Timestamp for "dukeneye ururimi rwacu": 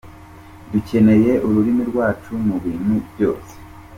0.71-2.29